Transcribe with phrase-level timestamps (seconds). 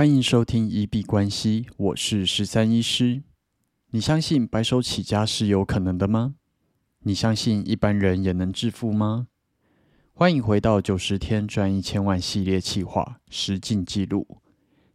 [0.00, 3.22] 欢迎收听一币关系，我是十三医师。
[3.90, 6.36] 你相信白手起家是有可能的吗？
[7.00, 9.26] 你相信一般人也能致富吗？
[10.14, 14.26] 欢迎回到九十天赚一千万系列企划实进记录，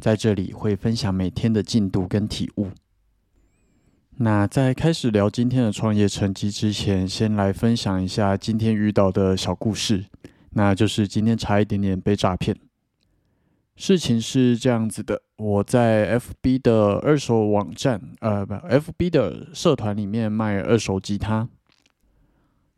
[0.00, 2.66] 在这里会分享每天的进度跟体悟。
[4.16, 10.06] 那在开始聊今天的创业成绩之前，先来分享一下今天遇到的小故事，
[10.50, 12.56] 那就是今天差一点点被诈骗。
[13.80, 21.48] 事情是这样子的，我在 FB 的二手网站，呃，不，FB 的社团里面卖二手吉他，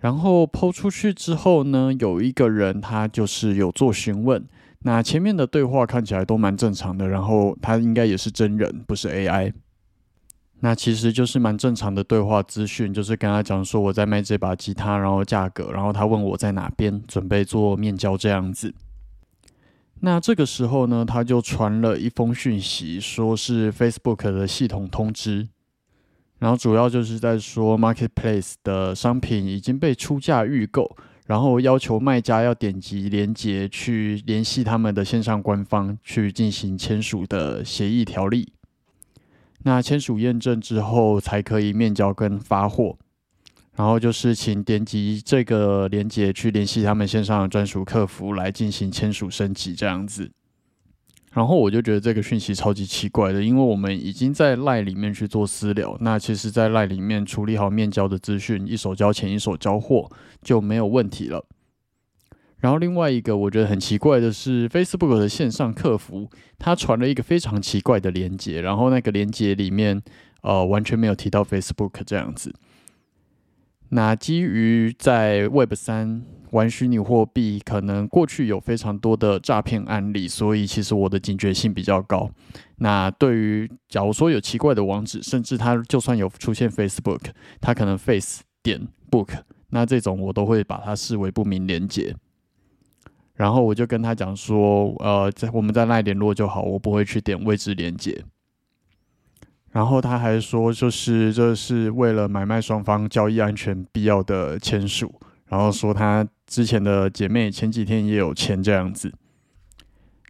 [0.00, 4.44] 然后抛出去之后呢，有一个人他就是有做询问，
[4.80, 9.52] 那前面的对话看起来都蛮正常的，然后他应该也是真人，不是 AI，
[10.58, 18.74] 那其实就是蛮正常的对话资讯，就是跟他讲说我在卖这把吉他，然后价格，然后他问我在哪边，准备做面交这样子。
[20.00, 25.48] 那这个时候呢，他就传了一封讯息，说是 Facebook 的系统通知，
[26.38, 30.96] 然后主要就是在说 Marketplace 的商品已经被出价预购，
[31.26, 38.52] 然后要求卖家要点击链接去联系他们的线上官方去进行签署的协议条例。
[39.64, 42.96] 那签署验证之后，才可以面交跟发货。
[43.78, 50.28] 然后就是请点击这个链接去联系他们线上的专属客服来进行签署升级这样子。
[51.30, 60.10] 然后我就觉得这个讯息超级奇怪的，因为我们已经在赖里面去做私聊，那其实，在赖里面处理好面交的资讯，一手交钱一手交货
[60.42, 61.46] 就没有问题了。
[62.56, 66.28] 然后另外一个我觉得很奇怪的是，Facebook 的线上客服
[66.58, 70.02] 他传了一个非常奇怪的链接，然后那个链接里面
[70.42, 72.52] 呃完全没有提到 Facebook 这样子。
[73.90, 82.30] 那基于在 Web 三玩虚拟货币，可能过去有非常多的诈骗案例，所以其实我的警觉性比较高。
[82.76, 89.40] 那对于假如说有奇怪的网址，甚至它就算有出现 Facebook，它可能 Face 点 Book，
[89.70, 92.14] 那这种我都会把它视为不明连接。
[93.34, 98.24] 然后我就跟他讲说，呃，在我们在那联络就好，我不会去点位置连接。
[99.78, 105.14] 然后他还说，就是这是为了买卖双方交易安全必要的签署。
[105.46, 109.08] 然后说他之前的姐妹前几天也有签这样子，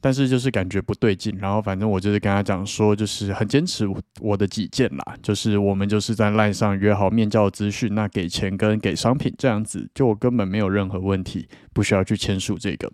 [0.00, 1.36] 但是就是感觉不对劲。
[1.38, 3.86] 然后反正我就是跟他讲说，就是很坚持
[4.18, 12.90] 我的己见啦，就是我们就是在赖上约好面交资讯，那给钱跟给商品这样子，就我根本没有任何问题，不需要去签署这个。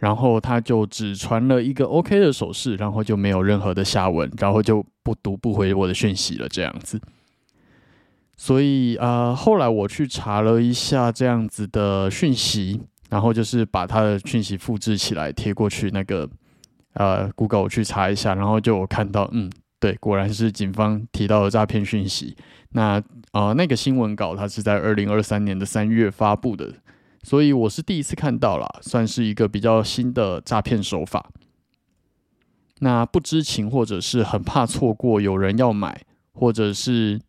[0.00, 6.98] 然后他就只传了一个 OK 的手势，然后就没有任何的下文，然后就不读不回我的讯息了，这样子。
[8.38, 16.26] 所以啊，后来我去查了一下这样子的讯息，然后就是把他的讯息复制起来贴过去，那个
[16.94, 22.34] 呃，Google 去查一下，然后就看到，嗯，对，果然是警方提到的诈骗讯息。
[22.70, 23.02] 那
[23.32, 26.72] 啊，那个新闻稿它是在二零二三年的三月发布的。
[27.22, 31.30] 所以我是第一次看到了，算是一个比较新的诈骗手法。
[32.80, 37.20] 那不知情或者是很怕错过有人要买，或者是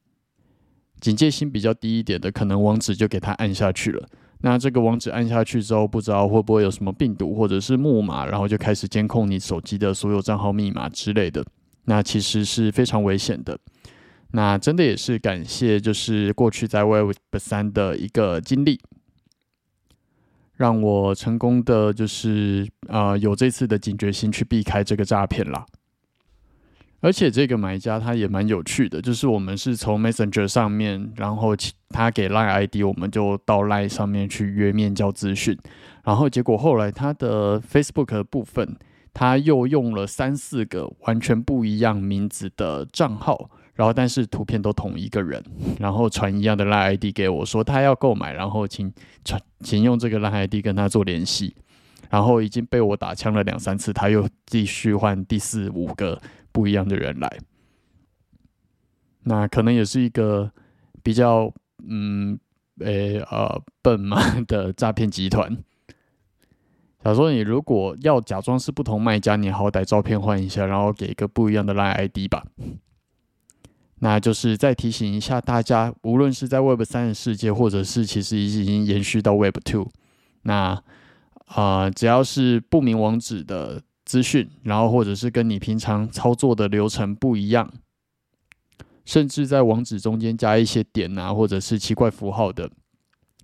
[1.02, 4.08] 警戒心比较低一点的，可能网址就给他按下去了。
[4.44, 11.46] 那这个网址按下去之后，不知道会不会有什么病毒或者是木马，然后就开始监控你手机的所有账号密码之类的。
[11.86, 13.60] 那其实是非常危险的。
[14.32, 18.80] 那真的也是感谢，就是过去在 Web 三的一个经历。
[20.62, 25.66] 让我成功的就是啊，有这次的警觉心去避开这个诈骗啦。
[27.00, 31.56] 而且这个买家他也蛮有趣的，就是我们是从 Messenger 上面，然后
[31.90, 35.58] 他给 Line ID，我们就到 Line 上面去约面交资讯，
[36.04, 38.78] 然后结果后来他的 Facebook 的部分，
[39.16, 43.50] 他又用了三四个完全不一样名字的账号。
[43.74, 45.44] 然后，但是图片都同一个人，
[45.80, 48.94] 然后传一样的赖 ID 给我，说他要购买，然后请
[49.24, 51.56] 传，请用这个赖 ID 跟他做联系。
[52.10, 57.40] 然后已经被我打枪了两三次，他又继续换第四五个不一样的人来。
[59.24, 60.52] 那可能也是一个
[61.02, 61.50] 比较
[61.88, 62.38] 嗯，
[62.80, 65.56] 诶呃笨嘛 的诈骗集团。
[67.00, 72.46] 假如说你如果要假装是不同卖家，你好歹照片换一下，然后给一个不一样的赖 ID 吧。
[74.04, 79.92] 那就是再提醒一下大家，无论是在 Web 三的世界，或者是其实已经延续到 Web Two，
[80.42, 80.82] 那
[81.46, 87.72] 啊，只要是不明网址的资讯，然后或者是跟你平常操作的流程不一样，
[89.06, 92.72] 甚至在网址中间加一些点啊，或者是奇怪符号的，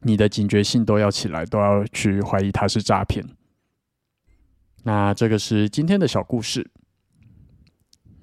[0.01, 3.24] 你的警觉性都要起来，都要去怀疑它是诈骗。
[4.86, 6.71] 那这个是今天的小故事。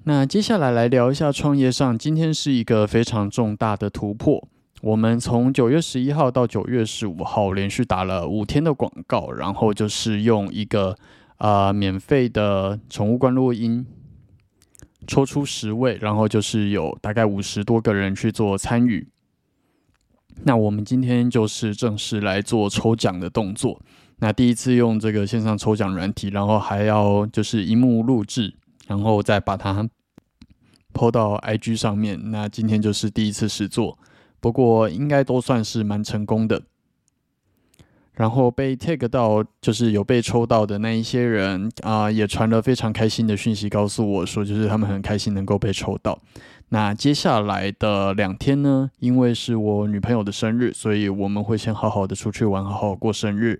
[0.07, 4.47] 那接下来来聊一下创业上，今天是一个非常重大的突破。
[4.83, 10.95] 我们从九月十一号到九月十五号连续打了五天的广告，然后就是用一个
[11.37, 13.83] 啊免费的宠物观录音
[15.07, 19.07] 抽出十位，然后就是有大概五十多个人去做参与。
[20.43, 23.81] 那我们今天就是正式来做抽奖的动作。
[24.19, 28.53] 那第一次用这个线上抽奖软体，然后还要就是一幕录制，
[28.85, 29.89] 然后再把它
[30.95, 32.17] 抛到 IG 上面。
[32.31, 33.99] 那今天就是第一次试做，
[34.39, 36.61] 不过应该都算是蛮成功的。
[38.13, 46.17] 然后被 tag 到就是有被抽到的那一些人啊，也传了非常开心的讯息告诉我说，就是他们很开心能够被抽到。
[46.69, 53.59] 那接下来的两天呢，因为是我女朋友的生日，所以我们会先好好的出去玩，好好过生日。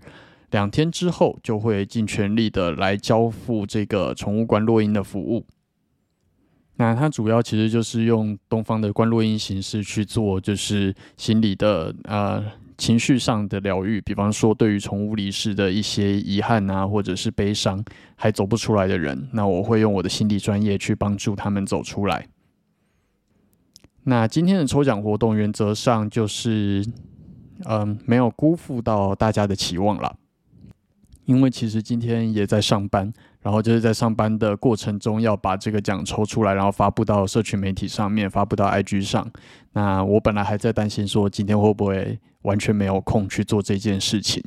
[0.52, 5.46] 两天之后，就会尽全力的来交付这个宠物馆落音的服务。
[6.77, 12.44] 那它主要其实就是用东方的观落音形式去做，就是心理的呃
[12.77, 14.01] 情绪上的疗愈。
[14.01, 17.83] 比方说，对于宠物离世的一些遗憾啊，或者是悲伤
[18.16, 22.27] 还走不出来的人，那我会用我的心理专业去帮助他们走出来。
[24.04, 26.86] 那今天的抽奖活动原则上就是，
[27.63, 30.16] 嗯，没有辜负到大家的期望了。
[31.24, 33.12] 因为其实今天也在上班，
[33.46, 39.32] 然后就是在上班的过程中要把这个奖抽出来，然后发布到社群媒体上面，发布到 IG 上。
[39.74, 44.44] 那我本来还在担心说今天会不会完全没有空去做这件事情。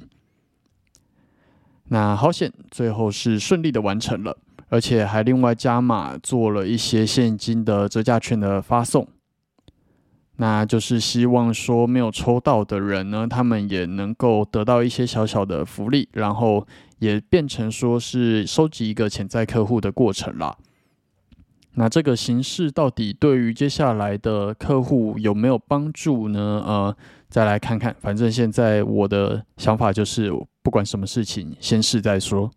[1.84, 4.36] 那好险，最后是顺利的完成了，
[4.68, 9.06] 而且还另外加码做了一些现金的折价券的发送。
[10.40, 16.64] 那就是希望说没有抽到的人呢，他们也能够得到一些小小的福利，然后
[17.00, 20.56] 也变成说是收集一个潜在客户的过程啦。
[21.74, 26.62] 那这个形式到底对于接下来的客户有没有帮助呢？
[26.64, 26.96] 呃，
[27.28, 30.32] 再来看看，反正现在我的想法就是，
[30.62, 32.50] 不管什么事情，先试再说。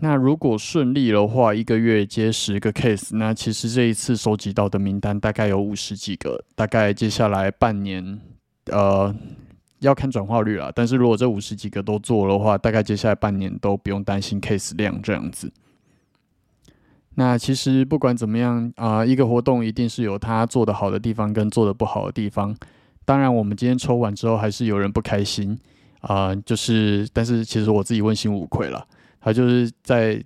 [0.00, 8.20] 那如果顺利的话，一个月接十个 case，那其实这一次收集到的名单大概有五十几个，大概接下来半年，
[8.66, 9.14] 呃，
[9.78, 10.70] 要看转化率了。
[10.74, 15.50] 但是如果这五十几个都做的话，大概接下来半年都不用担心 case 量这样子。
[17.14, 22.54] 那其实不管怎么样啊，一个活动一定是有它做的好的地方跟做的不好的地方。
[23.06, 25.58] 当然，我们今天抽完之后还是有人不开心
[26.00, 28.86] 啊，就是，但是其实我自己问心无愧了。
[29.26, 30.24] 他就是在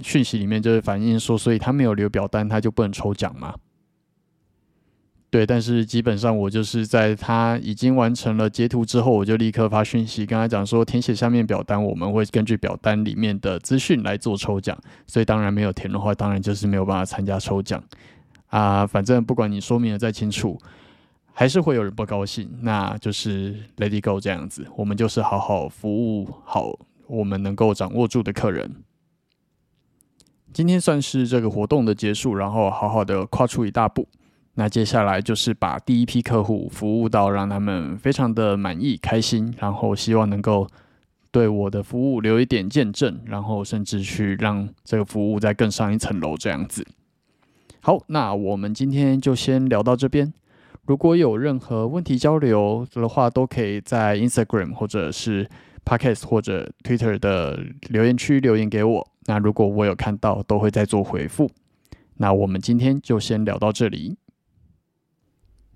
[0.00, 3.54] 讯息里面就是反映说，所以他没有留表单，他就不能抽奖嘛？
[5.30, 14.76] 对，但是基本上我就是在他已经完成了截图之后，我就立刻发讯息跟他讲说，填写下面表单，我们会根据表单里面的资讯来做抽奖。
[15.06, 17.80] 所以当然没有填的话，当然就是没有办法参加抽奖
[18.48, 18.84] 啊。
[18.84, 20.60] 反正不管你说明的再清楚，
[21.32, 26.76] 还是会有人不高兴，那就是 Let it go 这样子，我们就是好好服务好。
[27.10, 28.84] 我们能够掌握住的客人，
[30.52, 34.06] 今天算是这个活动的结束，然后好好的跨出一大步。
[34.54, 40.68] 那接下来就是把第一批客户服务到让他们非常的满意、开心，然后希望能够
[41.32, 46.86] 对我的服务留一点见证，然后甚至去让这个服务再更上一层楼这样子。
[47.80, 50.32] 好，那我们今天就先聊到这边。
[50.86, 55.48] 如果有任何问题交流的话，都可以在 Instagram 或者是。
[55.84, 57.58] Podcast 或者 Twitter 的
[57.88, 61.50] 留言区留言给我，那如果我有看到，都会再做回复。
[62.16, 64.16] 那我们今天就先聊到这里。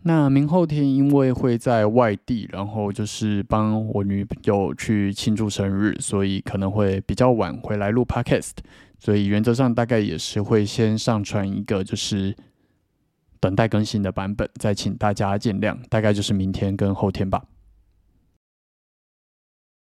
[0.06, 8.52] 那明后天因为会在外地，然后就是帮我女朋友去庆祝生日，所以可能会比较晚回来录 Podcast。
[8.98, 12.36] 所以原则上大概也是会先上传一个就是
[13.40, 15.74] 等待更新的版本，再请大家见谅。
[15.88, 17.42] 大概就是明天跟后天吧。